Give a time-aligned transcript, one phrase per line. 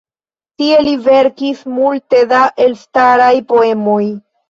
[0.61, 4.05] Tie li verkis multe da elstaraj poemoj.